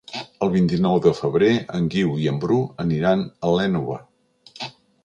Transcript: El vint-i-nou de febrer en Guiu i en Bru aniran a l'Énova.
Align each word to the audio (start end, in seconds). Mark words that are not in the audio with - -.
El 0.45 0.51
vint-i-nou 0.53 0.95
de 1.07 1.13
febrer 1.19 1.51
en 1.81 1.91
Guiu 1.97 2.17
i 2.25 2.27
en 2.35 2.43
Bru 2.47 2.59
aniran 2.87 3.23
a 3.51 3.57
l'Énova. 3.59 4.03